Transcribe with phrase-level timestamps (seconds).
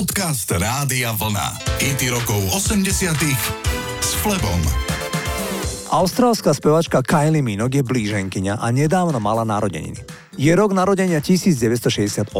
[0.00, 1.60] Podcast Rádia Vlna.
[1.76, 3.20] IT rokov 80
[4.00, 4.56] s Flebom.
[5.92, 10.00] Austrálska spevačka Kylie Minogue je blíženkyňa a nedávno mala narodeniny.
[10.40, 12.32] Je rok narodenia 1968.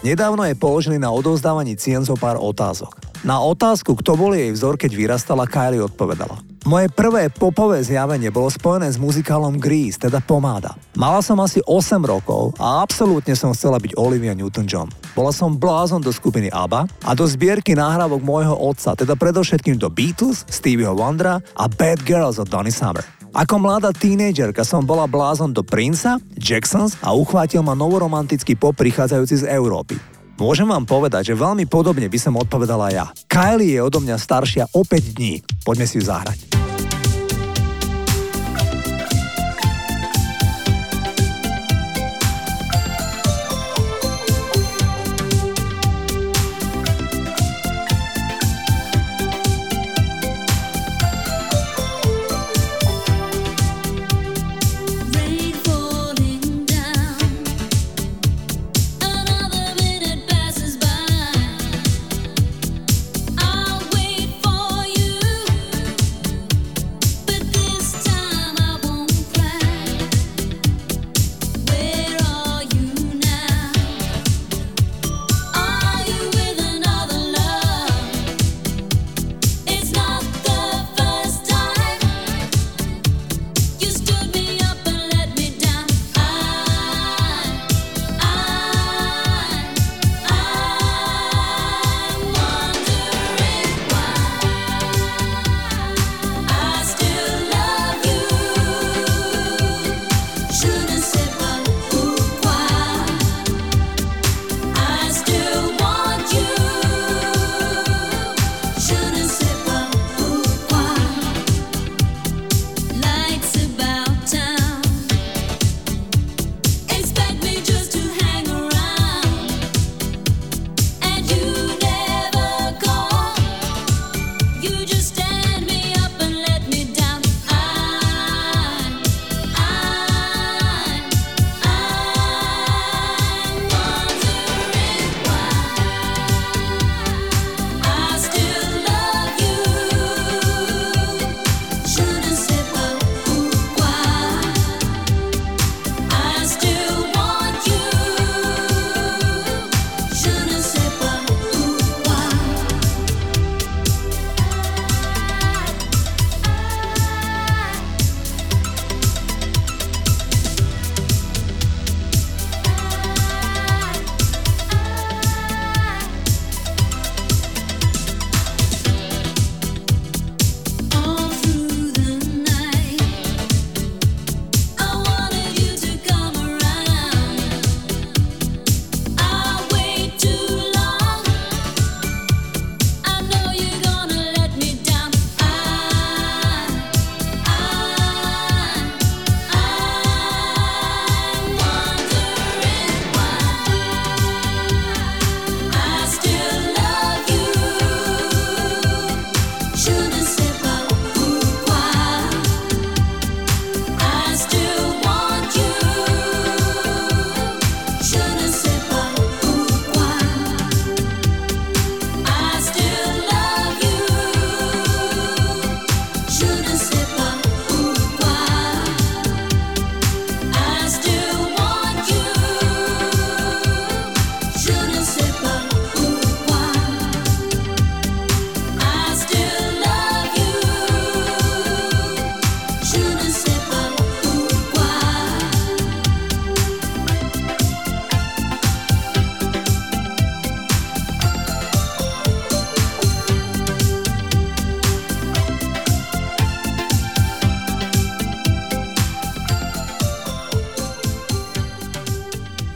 [0.00, 2.96] Nedávno jej položili na odovzdávaní cien zo pár otázok.
[3.28, 6.40] Na otázku, kto bol jej vzor, keď vyrastala, Kylie odpovedala.
[6.62, 10.78] Moje prvé popové zjavenie bolo spojené s muzikálom Grease, teda Pomáda.
[10.94, 14.86] Mala som asi 8 rokov a absolútne som chcela byť Olivia Newton-John.
[15.18, 19.90] Bola som blázon do skupiny ABBA a do zbierky náhrávok môjho otca, teda predovšetkým do
[19.90, 23.02] Beatles, Stevieho Wondera a Bad Girls od Donny Summer.
[23.34, 29.42] Ako mladá tínejdžerka som bola blázon do Princa, Jacksons a uchvátil ma novoromantický pop prichádzajúci
[29.42, 30.11] z Európy.
[30.42, 33.06] Môžem vám povedať, že veľmi podobne by som odpovedala ja.
[33.30, 35.38] Kylie je odo mňa staršia o 5 dní.
[35.62, 36.50] Poďme si ju zahrať.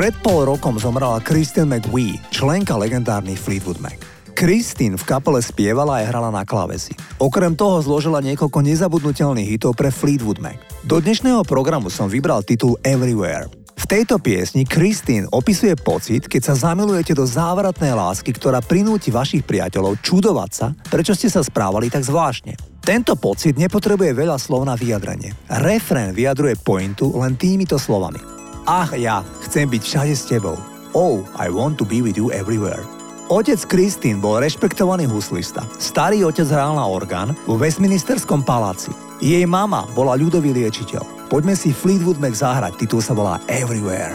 [0.00, 4.00] Pred pol rokom zomrala Kristen McWee, členka legendárnych Fleetwood Mac.
[4.32, 6.96] Kristin v kapele spievala a hrala na klávesi.
[7.20, 10.56] Okrem toho zložila niekoľko nezabudnutelných hitov pre Fleetwood Mac.
[10.88, 13.52] Do dnešného programu som vybral titul Everywhere.
[13.76, 19.44] V tejto piesni Kristín opisuje pocit, keď sa zamilujete do závratnej lásky, ktorá prinúti vašich
[19.44, 22.56] priateľov čudovať sa, prečo ste sa správali tak zvláštne.
[22.80, 25.36] Tento pocit nepotrebuje veľa slov na vyjadrenie.
[25.60, 28.39] Refrén vyjadruje pointu len týmito slovami.
[28.70, 30.54] Ach ja, chcem byť všade s tebou.
[30.94, 32.86] Oh, I want to be with you everywhere.
[33.26, 35.66] Otec Kristín bol rešpektovaný huslista.
[35.82, 38.94] Starý otec hral na orgán vo Westminsterskom paláci.
[39.18, 41.02] Jej mama bola ľudový liečiteľ.
[41.26, 44.14] Poďme si Fleetwood Mac zahrať, titul sa volá Everywhere.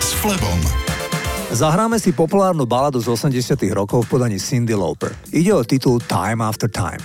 [0.00, 0.56] S Flebom.
[1.52, 5.12] Zahráme si populárnu baladu z 80 rokov v podaní Cindy Lauper.
[5.28, 6.96] Ide o titul Time After Time.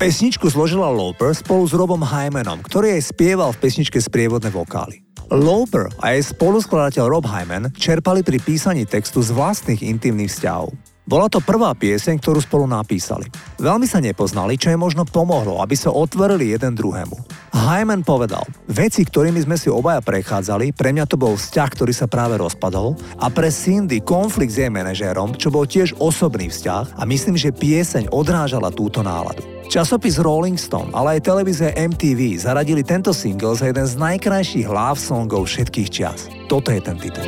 [0.00, 5.04] Pesničku zložila Lauper spolu s Robom Hymanom, ktorý aj spieval v pesničke sprievodné vokály.
[5.28, 10.72] Lauper a jej spoluskladateľ Rob Hyman čerpali pri písaní textu z vlastných intimných vzťahov.
[11.10, 13.26] Bola to prvá pieseň, ktorú spolu napísali.
[13.58, 17.18] Veľmi sa nepoznali, čo je možno pomohlo, aby sa otvorili jeden druhému.
[17.50, 22.06] Hyman povedal, veci, ktorými sme si obaja prechádzali, pre mňa to bol vzťah, ktorý sa
[22.06, 27.02] práve rozpadol a pre Cindy konflikt s jej manažérom, čo bol tiež osobný vzťah a
[27.02, 29.42] myslím, že pieseň odrážala túto náladu.
[29.66, 35.02] Časopis Rolling Stone, ale aj televízie MTV zaradili tento single za jeden z najkrajších love
[35.02, 36.30] songov všetkých čias.
[36.46, 37.26] Toto je ten titul.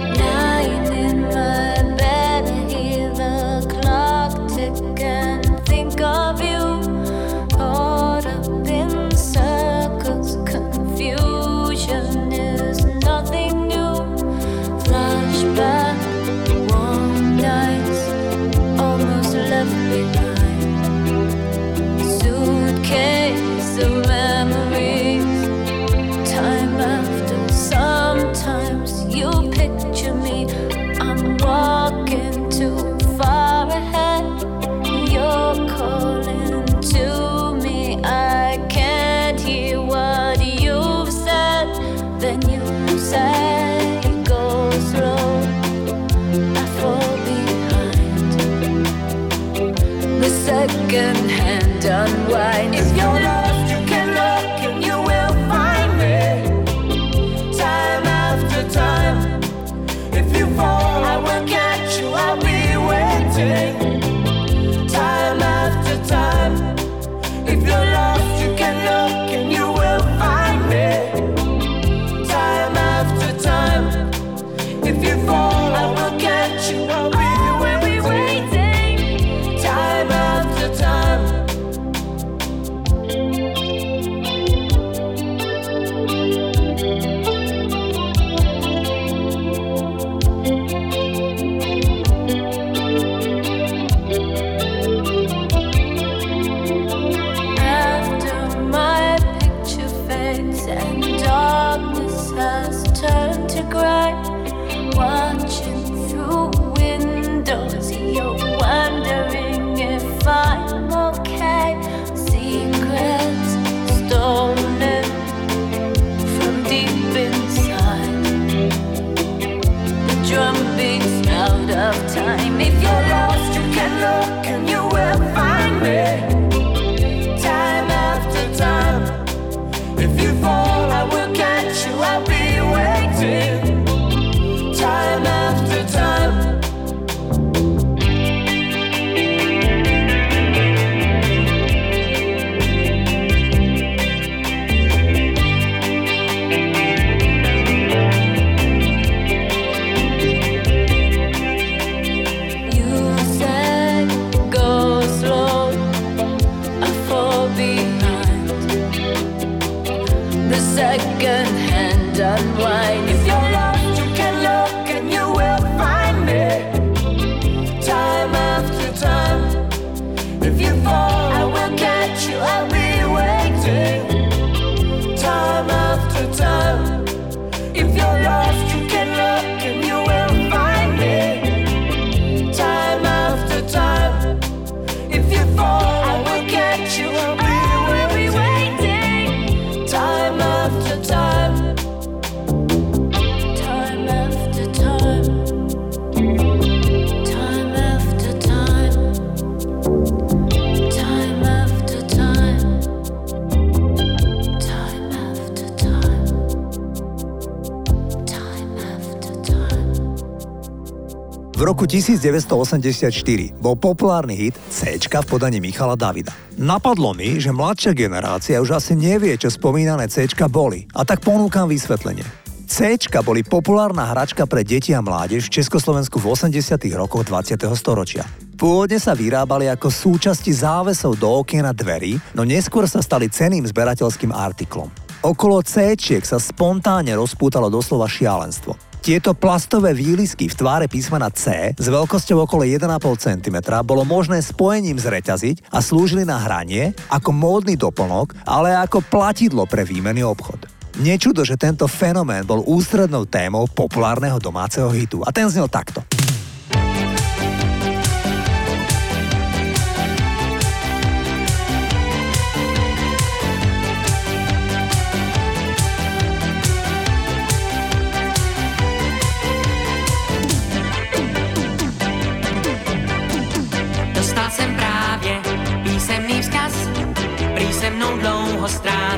[211.63, 213.15] Roku 1984
[213.63, 216.35] bol populárny hit C v podaní Michala Davida.
[216.59, 221.71] Napadlo mi, že mladšia generácia už asi nevie, čo spomínané C boli, a tak ponúkam
[221.71, 222.27] vysvetlenie.
[222.67, 226.83] C boli populárna hračka pre deti a mládež v Československu v 80.
[226.97, 227.61] rokoch 20.
[227.77, 228.25] storočia.
[228.57, 233.69] Pôvodne sa vyrábali ako súčasti závesov do okien a dverí, no neskôr sa stali ceným
[233.69, 234.89] zberateľským artiklom.
[235.23, 235.95] Okolo C
[236.27, 238.92] sa spontánne rozpútalo doslova šialenstvo.
[239.03, 242.87] Tieto plastové výlisky v tváre písmena C s veľkosťou okolo 1,5
[243.19, 249.67] cm bolo možné spojením zreťaziť a slúžili na hranie ako módny doplnok, ale ako platidlo
[249.67, 250.71] pre výmenný obchod.
[251.03, 256.07] Nečudo, že tento fenomén bol ústrednou témou populárneho domáceho hitu a ten znel takto.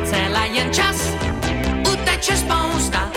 [0.06, 0.92] Sehnal je a
[2.04, 2.36] běžel
[2.78, 3.13] za ní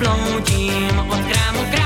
[0.00, 0.62] ប្លង់ជា
[0.96, 1.85] មកបត់ក្រាមកក្រា